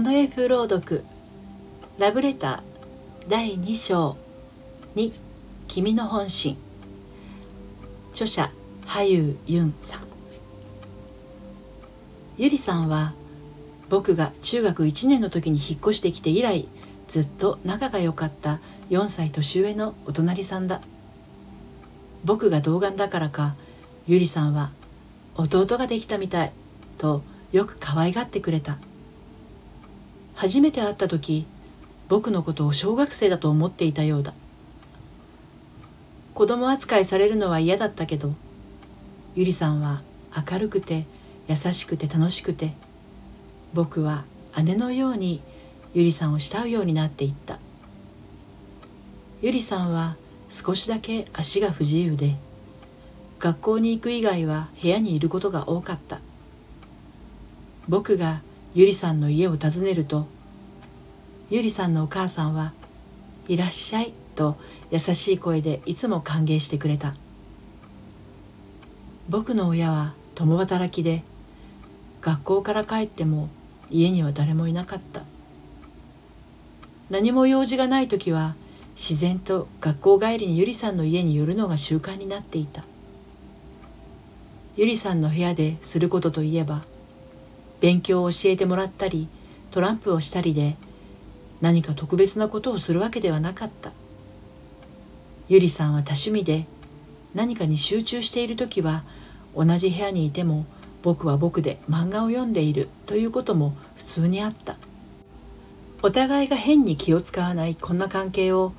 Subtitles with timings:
[0.00, 1.02] の絵風朗読
[1.98, 4.16] ラブレター第2章
[4.94, 5.12] に
[5.66, 6.56] 君の本心。
[8.12, 8.50] 著者
[8.86, 10.00] 羽生ユンさん。
[12.36, 13.12] ゆりさんは
[13.88, 16.68] 僕が中学1年の時に引っ越してきて以来
[17.08, 18.60] ずっと仲が良かった
[18.90, 20.80] 4歳年上のお隣さんだ。
[22.24, 23.54] 僕が童顔だからか
[24.06, 24.70] ゆりさんは
[25.36, 26.52] 弟ができたみたい
[26.98, 28.76] とよく可愛がってくれた。
[30.38, 31.46] 初めて会った時
[32.08, 34.32] 僕のことを小学生だと思っていたようだ。
[36.32, 38.30] 子供扱いされるのは嫌だったけど
[39.34, 40.00] ゆりさんは
[40.48, 41.06] 明るくて
[41.48, 42.70] 優しくて楽しくて
[43.74, 44.22] 僕は
[44.62, 45.40] 姉のように
[45.92, 47.58] ゆりさんを慕うようになっていった。
[49.42, 50.14] ゆりさんは
[50.50, 52.36] 少しだけ足が不自由で
[53.40, 56.20] 学校に行く以外は部屋にいることが多かった。
[57.88, 58.40] 僕が
[58.74, 60.26] ゆりさんの家を訪ねると
[61.50, 62.72] ゆりさんのお母さんは
[63.48, 64.56] 「いらっしゃい」と
[64.90, 67.14] 優しい声でいつも歓迎してくれた。
[69.30, 71.22] 僕の親は共働きで
[72.20, 73.48] 学校から帰っても
[73.90, 75.22] 家には誰もいなかった。
[77.10, 78.54] 何も用事がない時は
[78.96, 82.84] 自然と学校帰りにゆりさんの家に寄るのが習慣になっていた。
[84.76, 86.82] ゆりさんの部屋ですることといえば
[87.80, 89.28] 勉強を教えてもらったり
[89.70, 90.76] トランプをしたりで
[91.60, 93.92] 何か特別なことをするわけではなかった。
[95.48, 96.66] ゆりさんは多趣味で
[97.34, 99.02] 何かに集中している時は
[99.56, 100.66] 同じ部屋にいても
[101.02, 104.76] 僕は僕で漫画を読んでいるということも普通にあった。
[106.02, 108.72] お互いが変に気を使わないこんな関係を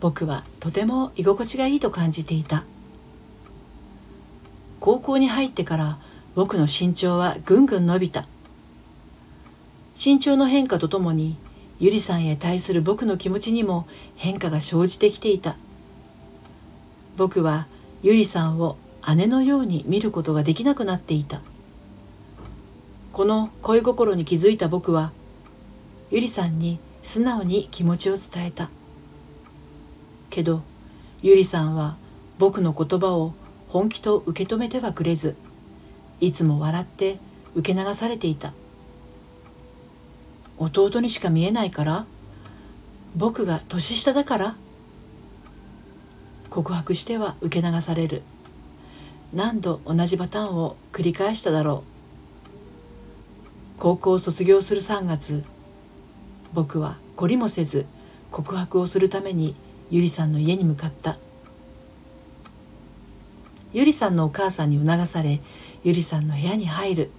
[0.00, 2.64] 僕はとても居心地がいいと感じていた。
[4.80, 5.98] 高校に入ってから
[6.34, 8.26] 僕の身長はぐんぐん伸びた。
[9.96, 11.36] 身長の変化とともに
[11.78, 13.86] ゆりさんへ対する僕の気持ちにも
[14.16, 15.56] 変化が生じてきていた。
[17.16, 17.66] 僕は
[18.02, 18.76] ゆりさんを
[19.16, 21.40] 姉のように見ることができなくなっていた。
[23.12, 25.12] この恋心に気づいた僕は
[26.10, 28.70] ゆりさんに素直に気持ちを伝えた。
[30.30, 30.62] けど
[31.22, 31.96] ゆりさんは
[32.40, 33.34] 僕の言葉を
[33.68, 35.36] 本気と受け止めてはくれず
[36.20, 37.18] いつも笑って
[37.54, 38.52] 受け流されていた。
[40.58, 42.06] 弟にしか見えないから
[43.16, 44.56] 僕が年下だから。
[46.50, 48.22] 告白しては受け流される。
[49.32, 51.82] 何度同じパターンを繰り返しただろ
[53.76, 53.80] う。
[53.80, 55.44] 高校を卒業する3月
[56.54, 57.86] 僕は懲りもせず
[58.30, 59.56] 告白をするために
[59.90, 61.16] ゆりさんの家に向かった。
[63.72, 65.40] ゆりさんのお母さんに促され
[65.84, 67.10] ゆりさんの部屋に入る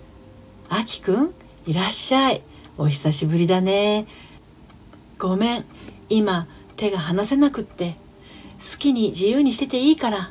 [0.68, 1.34] 「あきくん
[1.66, 2.42] いらっしゃい。
[2.76, 4.06] お久しぶりだね。
[5.18, 5.64] ごめん。
[6.10, 7.96] 今手が離せなくって。
[8.58, 10.30] 好きに自由にしてていいから」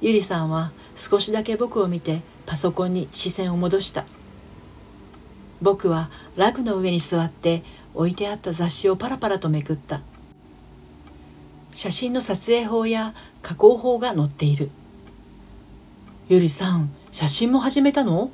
[0.00, 4.06] ゆりさんは少しだけ僕を見てパソコンに視線を戻した。
[5.60, 7.62] 僕はラグの上に座って
[7.94, 10.00] 置いてあった雑誌をパラパラとめくった。
[11.74, 14.70] 写真の撮影法や加工法が載っている。
[16.28, 18.30] ゆりさん写真も始めたの？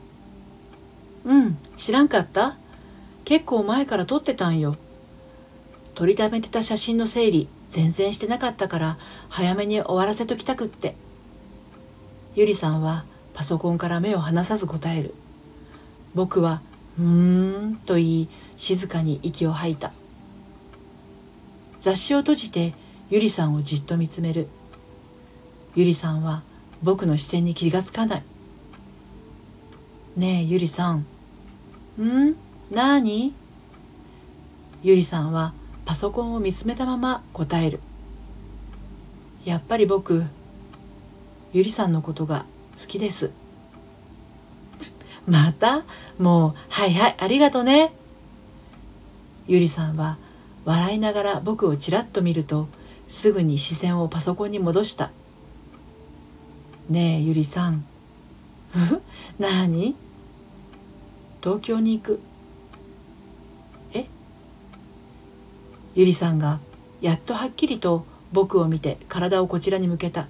[1.24, 2.56] うん知らんかった。
[3.24, 4.74] 結構前から撮ってたんよ。
[5.94, 10.96] 撮りためてた写真の整理全然してなかったから早めに終わらせときたくって。
[12.34, 15.14] ゆりさんはパソコンから目を離さず答える。
[16.16, 16.62] 僕は
[16.98, 17.04] 「うー
[17.74, 19.92] ん」と言い静かに息を吐いた。
[21.80, 22.74] 雑誌を閉じて
[23.08, 24.48] ゆりさんをじっと見つめる。
[25.76, 26.42] ゆりさんは
[26.84, 28.22] 僕の視線に気がつかない。
[30.16, 31.06] ねえゆりさん。
[31.98, 32.36] ん？
[32.70, 33.32] なに？
[34.82, 35.54] ゆりさんは
[35.86, 37.80] パソコンを見つめたまま答える。
[39.46, 40.24] やっぱり僕
[41.54, 42.44] ゆりさんのことが
[42.78, 43.30] 好きです。
[45.26, 45.84] また？
[46.18, 47.92] もうはいはいありがとね。
[49.46, 50.18] ゆりさんは
[50.66, 52.68] 笑いながら僕をちらっと見ると
[53.08, 55.10] すぐに視線をパソコンに戻した。
[56.90, 57.82] ねえゆりさん。
[59.38, 59.96] 何
[61.42, 62.20] 東京に行く。
[63.94, 64.04] え？
[65.94, 66.60] ゆりさんが
[67.00, 70.26] やっとはっきりと僕を見て体をこちらに向けた。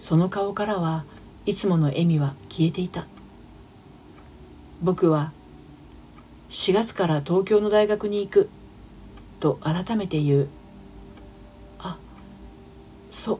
[0.00, 1.04] その顔からは
[1.44, 3.06] いつもの笑みは消えていた。
[4.82, 5.32] 僕は
[6.48, 8.48] 4月から東京の大学に行く。
[9.40, 10.48] と改めて言う。
[11.80, 11.98] あ
[13.10, 13.38] そ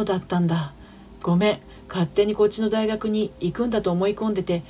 [0.00, 0.74] うだったんだ。
[1.22, 1.60] ごめん。
[1.88, 4.62] 勝手にこっちの大学に行くんだと思い込んでて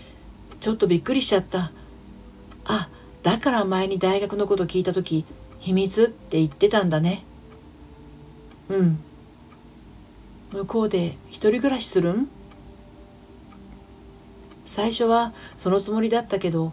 [0.61, 1.71] ちょっとびっくりしちゃった。
[2.65, 2.89] あ
[3.23, 5.25] だから前に大学のこと聞いた時
[5.61, 7.25] 秘密って言ってたんだね。
[8.69, 8.99] うん。
[10.53, 12.29] 向こうで一人暮らしするん？
[14.67, 16.73] 最初はそのつもりだったけど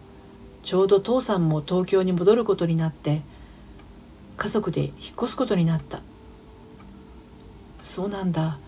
[0.64, 3.22] ちょうど父さんも東京に戻ることになって
[4.36, 6.00] 家族で引っ越すことになった。
[7.84, 8.58] そうなんだ。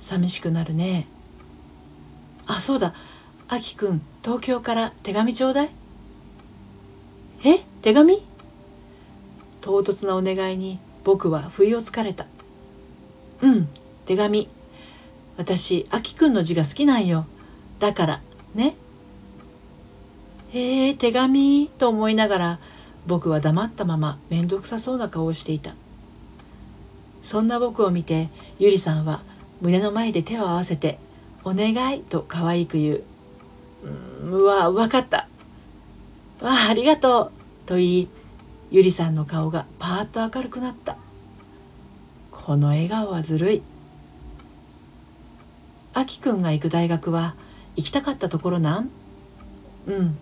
[0.00, 1.06] 寂しくなるね。
[2.46, 2.94] あそうだ。
[3.48, 5.70] あきくん東京から手紙ちょうだい。
[7.44, 7.58] え？
[7.82, 8.18] 手紙？
[9.60, 12.26] 唐突なお願いに僕は不意をつかれた。
[13.42, 13.68] うん
[14.06, 14.48] 手紙。
[15.36, 17.26] 私あきくんの字が好きなんよ。
[17.78, 18.20] だから
[18.54, 18.74] ね。
[20.52, 21.68] へえ手紙？
[21.78, 22.58] と思いながら
[23.06, 25.74] 僕は黙ったまま面倒くさそうな顔をしていた。
[27.22, 29.22] そんな僕を見てゆりさんは
[29.60, 30.98] 胸の前で手を合わせて
[31.44, 33.02] 「お願い」と可愛く言う
[34.30, 35.28] 「うわ分かった」
[36.40, 37.30] 「わあありがとう」
[37.66, 38.08] と言い
[38.70, 40.96] ゆりさんの顔がパーッと明るくなった。
[42.30, 43.62] この笑顔はずるい。
[45.92, 47.34] あきくんが行く大学は
[47.76, 48.90] 行きたかったところなん？
[49.86, 50.18] うん。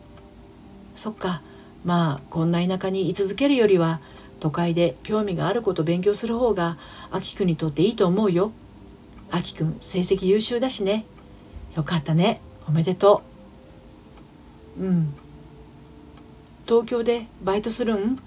[0.96, 1.42] そっか。
[1.84, 4.00] まあこんな田舎に居続けるよりは
[4.40, 6.76] 都会で興味があること勉強する方が
[7.10, 8.50] あきくんにとっていいと思うよ。
[9.30, 11.04] あきくん成績優秀だしね。
[11.76, 12.40] よかったね。
[12.66, 13.22] おめでと
[14.78, 14.82] う。
[14.82, 15.14] うん。
[16.66, 18.18] 東京でバイトするん？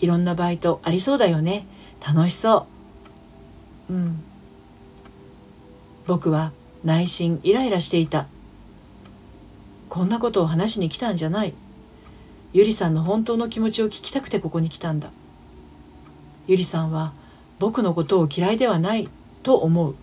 [0.00, 1.66] いろんなバイトありそうだよね。
[2.06, 2.66] 楽しそ
[3.88, 3.92] う。
[3.92, 4.22] うん。
[6.06, 6.52] 僕は
[6.84, 8.26] 内心イライラしていた。
[9.88, 11.54] こんなことを話しに来たんじゃない。
[12.52, 15.10] ゆりさんの本当の気持ちを聞きたくてここに来たんだ。
[16.46, 17.12] ゆりさんは
[17.58, 19.08] 僕のことを嫌いではない
[19.42, 19.94] と思う。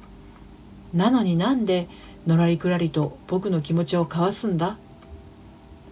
[0.93, 1.87] なのになんで
[2.27, 4.77] のらりくらりと僕の気持ちを交わすんだ？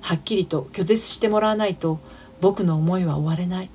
[0.02, 2.00] はっきりと拒絶してもらわないと
[2.40, 3.70] 僕の思いは終われない。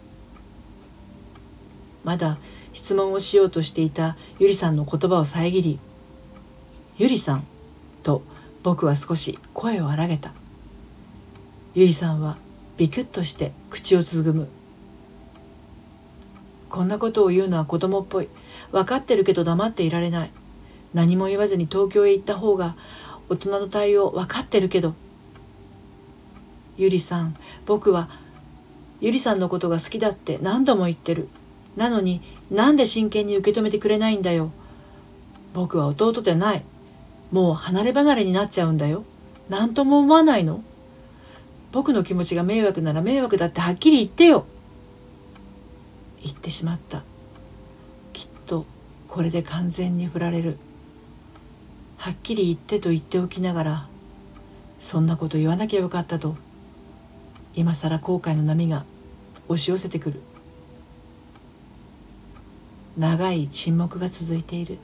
[2.04, 2.38] まだ
[2.72, 5.78] 質問をしようとしていたゆりさんの言葉を遮り
[6.98, 7.44] 「ゆりさん」
[8.04, 8.22] と
[8.62, 10.32] 僕は少し声を荒げた。
[11.74, 12.36] ゆりさんは
[12.76, 14.48] ビクッとして口をつぐむ。
[16.70, 18.28] こんなことを言うのは子供っぽい。
[18.72, 20.30] 分かってるけど黙っていられない。
[20.96, 22.74] 何も言わずに東京へ行った方が
[23.28, 24.94] 大人の対応分かってるけど。
[26.78, 28.08] ゆりさん僕は
[29.02, 31.28] ゆりさんのことが好きだって何度も言ってる。
[31.76, 34.50] なのになんで真剣に受け止めてくれないんだよ。
[35.52, 36.64] 僕は弟じゃない。
[37.30, 39.04] もう離れ離れになっちゃうんだよ。
[39.50, 40.62] 何とも思わないの。
[41.72, 44.46] 僕の気持ちが迷惑なら迷惑だってはっきり言ってよ。
[46.22, 47.02] 言ってしまった。
[48.14, 48.64] きっと
[49.08, 50.56] これで完全に振られる。
[51.96, 53.86] はっきり言ってと言っておきながら
[54.80, 56.36] そんなこと言わなきゃよかったと
[57.54, 58.84] 今更後悔の波が
[59.48, 60.20] 押し寄せてくる。
[62.98, 64.78] 長い沈黙が続いている。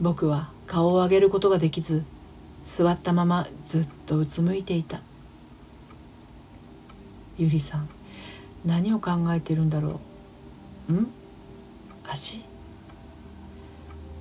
[0.00, 2.04] 僕は顔を上げることができず
[2.64, 5.00] 座ったままずっとうつむいていた。
[7.38, 7.88] ゆりさん
[8.64, 10.00] 何を考えてるんだろ
[10.88, 10.92] う。
[10.92, 11.06] ん？
[12.04, 12.49] 足？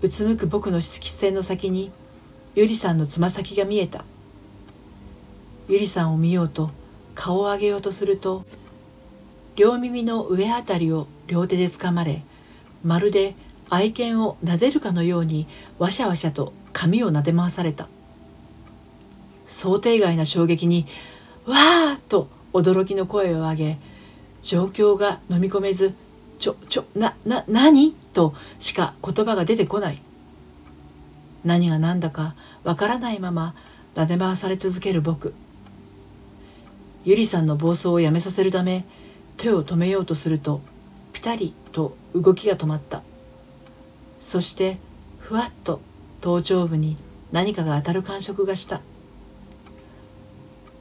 [0.01, 1.91] うつむく僕の色線の先に
[2.55, 4.05] ゆりさんのつま先が見えた
[5.67, 6.71] ゆりさんを見ようと
[7.15, 8.45] 顔を上げようとすると
[9.57, 12.21] 両耳の上あたりを両手で掴まれ
[12.83, 13.35] まるで
[13.69, 15.47] 愛犬を撫でるかのように
[15.79, 17.89] わしゃわしゃと髪を撫で回された
[19.47, 20.87] 想定外な衝撃に
[21.45, 23.77] 「わー!」と驚きの声を上げ
[24.43, 25.93] 状況が飲み込めず
[26.39, 30.01] 「ちょちょなな何?」としか言葉が出てこない。
[31.45, 33.53] 何が何だかわからないまま
[33.95, 35.33] 撫で回され続ける僕。
[37.05, 38.85] ゆりさんの暴走をやめさせるため
[39.37, 40.61] 手を止めようとすると
[41.13, 43.03] ピタリと動きが止まった。
[44.19, 44.77] そして
[45.19, 45.81] ふわっと
[46.21, 46.97] 頭頂部に
[47.31, 48.81] 何かが当たる感触がした。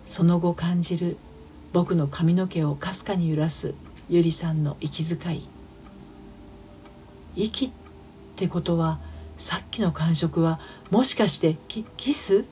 [0.07, 1.17] その後感じる
[1.73, 3.75] 僕の髪の毛をかすかに揺らす
[4.11, 5.49] ゆりさんの息遣い。
[7.37, 7.71] 息っ
[8.37, 8.99] てことは
[9.37, 10.59] さっきの感触は
[10.91, 12.47] もしかしてキキス？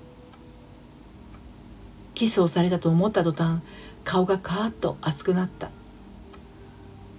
[2.14, 3.62] キスをされたと思った途端
[4.04, 5.70] 顔がカーッと熱くなった。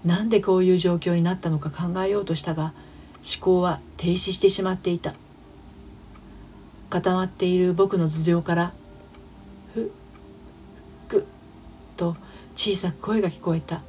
[0.06, 2.74] なんでこういう状況になったのか考えようとしたが
[3.36, 5.16] 思考は停止してしまっていた。
[6.90, 8.72] 固まっている僕の頭上から
[9.74, 11.26] 「ふっく」
[11.98, 12.16] と
[12.56, 13.82] 小さく声が聞こえた。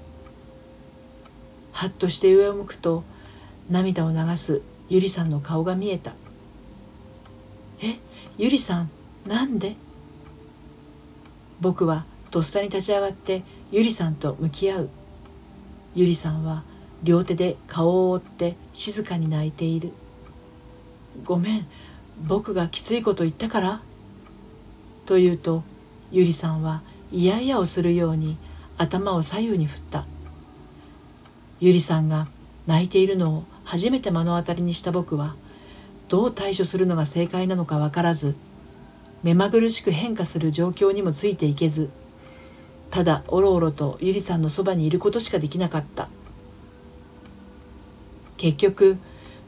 [1.79, 3.05] はっとして上を向くと
[3.71, 6.13] 涙を流すゆりさんの顔が見えた
[7.81, 7.95] 「え
[8.37, 8.91] ゆりさん
[9.29, 9.77] なんで?」
[11.63, 14.91] 僕はとっさに立ち上がってゆりさんと向き合う。
[15.95, 16.65] ゆりさんは
[17.05, 19.93] 両手で顔を覆って静かに泣いている。
[21.25, 21.67] ごめん
[22.27, 23.81] 僕がきついこと言ったから？
[25.07, 25.63] と言うと
[26.11, 26.83] ゆりさんは
[27.13, 28.37] 嫌々をするように
[28.79, 30.05] 頭を左右に振った。
[31.61, 32.27] ゆりさんが
[32.67, 35.35] 泣いているのを初めて目の当たりにした僕は
[36.09, 38.35] どう対処するのが正解なのか分からず
[39.23, 41.91] 目まぐるしく変化する状況にもついていけず
[42.91, 46.09] ただおろおろとゆりさんのそばにいることしかできなかった。
[48.39, 48.97] 結局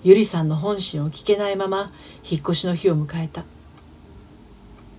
[0.02, 1.90] ゆりさんの本心を聞けないまま
[2.28, 3.44] 引っ越しの日を迎えた。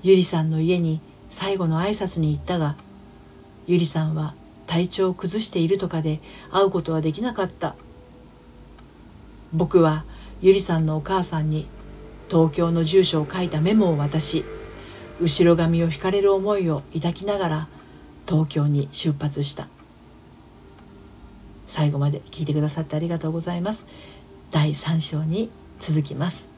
[0.04, 1.00] ゆりさんの家に
[1.30, 2.76] 最後の挨拶に行ったが
[3.68, 4.34] ゆりさんは
[4.72, 7.76] 体調を崩しているとかで会うことはできなかった。
[9.54, 10.06] 僕は
[10.42, 11.68] ゆりさんのお母さんに
[12.30, 14.46] 東京の住所を書いたメモを渡し
[15.20, 17.68] 後ろ髪を引かれる思いを抱きながら
[18.26, 19.68] 東京に出発した。
[21.68, 23.88] 最後まで聞いてくださってありがとうございます。
[24.52, 26.50] 第3章に続きます。